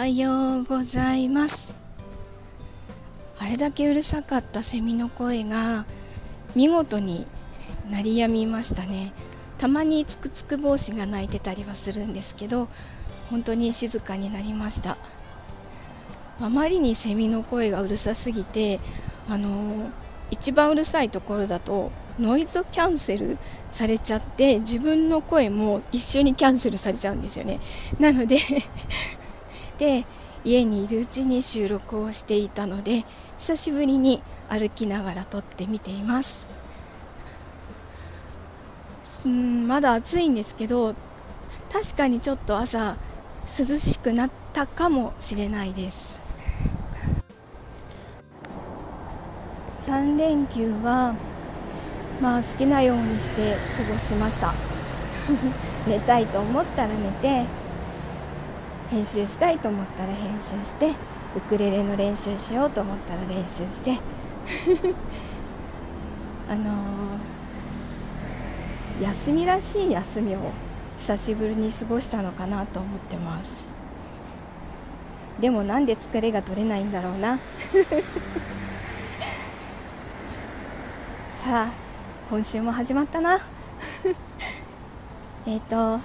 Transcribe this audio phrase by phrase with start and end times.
[0.00, 1.74] はようございます。
[3.38, 5.84] あれだけうるさかったセミの声が
[6.56, 7.26] 見事に
[7.90, 9.12] 鳴りやみましたね。
[9.58, 12.68] たまにつくつく帽子が鳴いてたりはするんですけど
[13.28, 14.96] 本当に静かになりました。
[16.40, 18.80] あまりにセミの声がうるさすぎて
[19.28, 19.90] あの
[20.30, 23.36] 一番うるさいところだとノイズキャンセル
[23.70, 27.60] されちゃって自分の声も一緒にキャンセルされちゃうんですよね。
[27.98, 28.38] なので
[29.80, 30.04] で
[30.44, 33.04] 家にいるうちに収録をしていたので
[33.38, 36.46] 久しぶりに歩きながら撮ってみています。
[39.24, 40.94] うんまだ暑いんですけど
[41.72, 42.96] 確かにちょっと朝
[43.46, 46.20] 涼しくなったかもしれないです。
[49.86, 51.16] 3連休は
[52.20, 54.52] まあ好きなようにして過ごしました。
[55.88, 57.59] 寝たいと思ったら寝て
[58.90, 60.90] 編集したいと思ったら編集して
[61.36, 63.98] ウクレレの練習しようと思ったら練習して。
[66.50, 70.50] あのー、休みらしい休みを
[70.96, 73.68] 久しぶりに過ごしたのかなと思ってます。
[75.38, 77.38] でもなんで疲れが取れないんだろうな。
[81.30, 81.72] さあ
[82.28, 83.38] 今週も始まったな。
[85.46, 86.00] えっと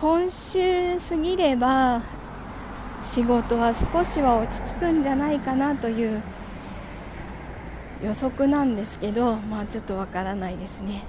[0.00, 2.00] 今週過ぎれば
[3.02, 6.22] 仕事は少しは落ち着くんじゃないかなという
[8.04, 11.02] 予測なんですけどまあちょっとわからないですね。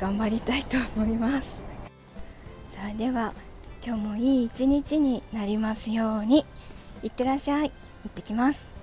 [0.00, 1.60] 頑張りたいと思います。
[2.68, 3.32] さあでは
[3.84, 6.46] 今日もいい一日になりますように。
[7.02, 7.70] いってらっしゃい。
[7.70, 8.75] 行ってきます。